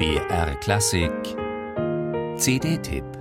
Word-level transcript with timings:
BR 0.00 0.54
Klassik. 0.62 1.36
CD-Tipp 2.38 3.19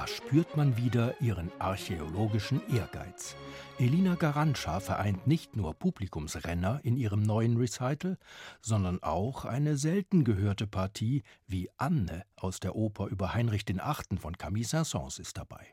Da 0.00 0.06
spürt 0.06 0.56
man 0.56 0.78
wieder 0.78 1.20
ihren 1.20 1.52
archäologischen 1.58 2.62
Ehrgeiz. 2.74 3.36
Elina 3.78 4.14
Garantscha 4.14 4.80
vereint 4.80 5.26
nicht 5.26 5.56
nur 5.56 5.74
Publikumsrenner 5.74 6.80
in 6.84 6.96
ihrem 6.96 7.20
neuen 7.20 7.58
Recital, 7.58 8.16
sondern 8.62 9.02
auch 9.02 9.44
eine 9.44 9.76
selten 9.76 10.24
gehörte 10.24 10.66
Partie 10.66 11.22
wie 11.46 11.68
Anne 11.76 12.24
aus 12.34 12.60
der 12.60 12.76
Oper 12.76 13.08
über 13.08 13.34
Heinrich 13.34 13.68
VIII. 13.68 14.16
von 14.18 14.38
Camille 14.38 14.64
Saint-Saëns 14.64 15.20
ist 15.20 15.36
dabei. 15.36 15.66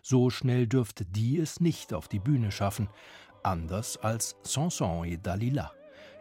So 0.00 0.30
schnell 0.30 0.68
dürfte 0.68 1.04
die 1.04 1.40
es 1.40 1.58
nicht 1.58 1.92
auf 1.92 2.06
die 2.06 2.20
Bühne 2.20 2.52
schaffen, 2.52 2.88
anders 3.42 3.96
als 3.96 4.36
Sanson 4.44 5.06
et 5.06 5.26
Dalila. 5.26 5.72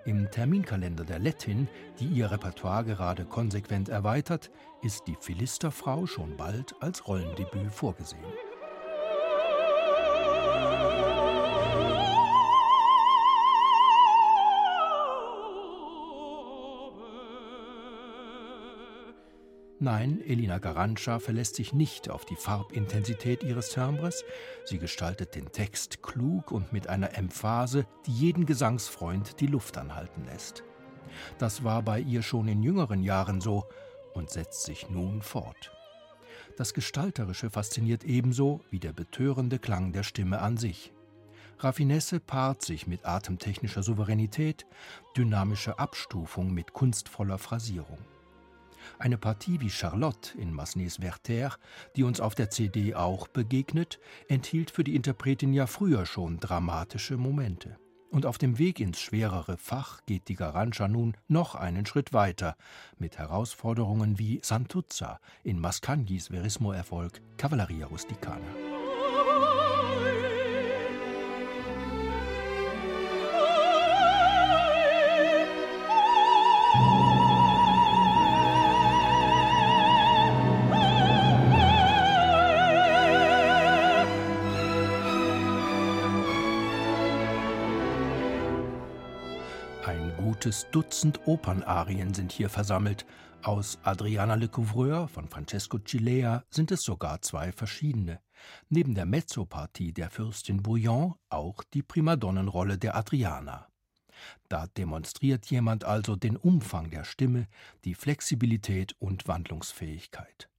Im 0.09 0.31
Terminkalender 0.31 1.05
der 1.05 1.19
Lettin, 1.19 1.67
die 1.99 2.07
ihr 2.07 2.31
Repertoire 2.31 2.83
gerade 2.83 3.25
konsequent 3.25 3.89
erweitert, 3.89 4.49
ist 4.81 5.05
die 5.05 5.15
Philisterfrau 5.21 6.07
schon 6.07 6.35
bald 6.35 6.73
als 6.79 7.07
Rollendebüt 7.07 7.71
vorgesehen. 7.71 8.25
Nein, 19.81 20.19
Elina 20.27 20.58
Garantscha 20.58 21.19
verlässt 21.19 21.55
sich 21.55 21.72
nicht 21.72 22.09
auf 22.09 22.25
die 22.25 22.35
Farbintensität 22.35 23.44
ihres 23.44 23.69
Timbres. 23.69 24.25
Sie 24.66 24.77
gestaltet 24.77 25.35
den 25.35 25.53
Text 25.53 26.03
klug 26.03 26.52
und 26.52 26.73
mit 26.73 26.88
einer 26.88 27.17
Emphase, 27.17 27.85
die 28.05 28.11
jeden 28.11 28.45
Gesangsfreund 28.45 29.39
die 29.39 29.47
Luft 29.47 29.77
anhalten 29.77 30.25
lässt. 30.25 30.63
Das 31.38 31.63
war 31.63 31.81
bei 31.81 32.02
ihr 32.02 32.23
schon 32.23 32.50
in 32.50 32.61
jüngeren 32.61 33.03
Jahren 33.03 33.39
so 33.39 33.69
und 34.13 34.30
setzt 34.30 34.63
sich 34.63 34.89
nun 34.89 35.22
fort. 35.22 35.72
Das 36.57 36.73
Gestalterische 36.73 37.50
fasziniert 37.50 38.03
ebenso 38.03 38.59
wie 38.69 38.80
der 38.80 38.91
betörende 38.91 39.59
Klang 39.59 39.94
der 39.94 40.03
Stimme 40.03 40.39
an 40.39 40.57
sich. 40.57 40.91
Raffinesse 41.59 42.19
paart 42.19 42.63
sich 42.63 42.85
mit 42.85 43.05
atemtechnischer 43.05 43.81
Souveränität, 43.83 44.66
dynamischer 45.16 45.80
Abstufung 45.80 46.53
mit 46.53 46.73
kunstvoller 46.73 47.38
Phrasierung. 47.38 48.00
Eine 48.97 49.17
Partie 49.17 49.61
wie 49.61 49.69
Charlotte 49.69 50.37
in 50.37 50.53
Massenets 50.53 51.01
Werther, 51.01 51.55
die 51.95 52.03
uns 52.03 52.19
auf 52.19 52.35
der 52.35 52.49
CD 52.49 52.95
auch 52.95 53.27
begegnet, 53.27 53.99
enthielt 54.27 54.71
für 54.71 54.83
die 54.83 54.95
Interpretin 54.95 55.53
ja 55.53 55.67
früher 55.67 56.05
schon 56.05 56.39
dramatische 56.39 57.17
Momente. 57.17 57.77
Und 58.11 58.25
auf 58.25 58.39
dem 58.39 58.57
Weg 58.57 58.79
ins 58.79 58.99
schwerere 58.99 59.57
Fach 59.57 60.01
geht 60.07 60.29
die 60.29 60.35
Garantscha 60.35 60.87
nun 60.87 61.15
noch 61.27 61.53
einen 61.53 61.85
Schritt 61.85 62.11
weiter, 62.11 62.55
mit 62.97 63.19
Herausforderungen 63.19 64.17
wie 64.17 64.39
Santuzza 64.43 65.19
in 65.43 65.59
Mascanghis 65.59 66.29
Verismo-Erfolg 66.29 67.21
Cavalleria 67.37 67.85
Rusticana. 67.85 68.78
Ein 89.89 90.16
gutes 90.17 90.67
Dutzend 90.69 91.19
Opernarien 91.25 92.13
sind 92.13 92.31
hier 92.31 92.51
versammelt. 92.51 93.07
Aus 93.41 93.79
Adriana 93.81 94.35
Le 94.35 94.47
Couvreur 94.47 95.07
von 95.07 95.27
Francesco 95.27 95.79
Cilea 95.79 96.44
sind 96.51 96.69
es 96.69 96.83
sogar 96.83 97.23
zwei 97.23 97.51
verschiedene. 97.51 98.19
Neben 98.69 98.94
der 98.94 99.07
Mezzopartie 99.07 99.91
der 99.91 100.11
Fürstin 100.11 100.61
Bouillon 100.61 101.16
auch 101.29 101.63
die 101.73 101.81
Primadonnenrolle 101.81 102.78
der 102.78 102.95
Adriana. 102.95 103.67
Da 104.47 104.67
demonstriert 104.67 105.47
jemand 105.47 105.85
also 105.85 106.16
den 106.16 106.38
Umfang 106.38 106.91
der 106.91 107.03
Stimme, 107.03 107.47
die 107.83 107.95
Flexibilität 107.95 108.95
und 108.99 109.28
Wandlungsfähigkeit. 109.28 110.51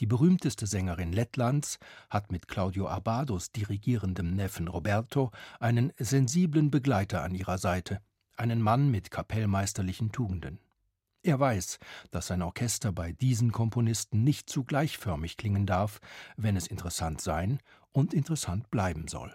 Die 0.00 0.06
berühmteste 0.06 0.66
Sängerin 0.66 1.14
Lettlands 1.14 1.78
hat 2.10 2.30
mit 2.30 2.46
Claudio 2.46 2.88
Abados 2.88 3.52
dirigierendem 3.52 4.36
Neffen 4.36 4.68
Roberto 4.68 5.30
einen 5.60 5.94
sensiblen 5.96 6.70
Begleiter 6.70 7.22
an 7.22 7.34
ihrer 7.34 7.56
Seite, 7.56 8.02
einen 8.40 8.62
Mann 8.62 8.90
mit 8.90 9.10
kapellmeisterlichen 9.10 10.10
Tugenden. 10.10 10.58
Er 11.22 11.38
weiß, 11.38 11.78
dass 12.10 12.28
sein 12.28 12.40
Orchester 12.40 12.92
bei 12.92 13.12
diesen 13.12 13.52
Komponisten 13.52 14.24
nicht 14.24 14.48
zu 14.48 14.64
gleichförmig 14.64 15.36
klingen 15.36 15.66
darf, 15.66 16.00
wenn 16.36 16.56
es 16.56 16.66
interessant 16.66 17.20
sein 17.20 17.60
und 17.92 18.14
interessant 18.14 18.70
bleiben 18.70 19.06
soll. 19.06 19.34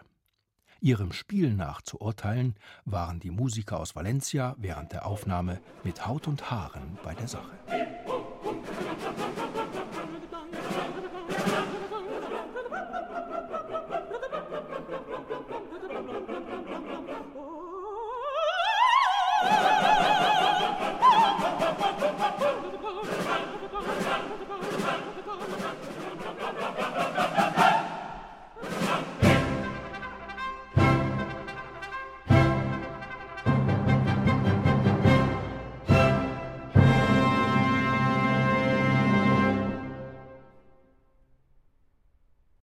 Ihrem 0.81 1.13
Spiel 1.13 1.53
nach 1.53 1.81
zu 1.81 2.01
urteilen, 2.01 2.55
waren 2.83 3.19
die 3.19 3.31
Musiker 3.31 3.79
aus 3.79 3.95
Valencia 3.95 4.55
während 4.57 4.91
der 4.91 5.05
Aufnahme 5.05 5.61
mit 5.83 6.05
Haut 6.05 6.27
und 6.27 6.49
Haaren 6.49 6.97
bei 7.03 7.13
der 7.13 7.27
Sache. 7.27 7.51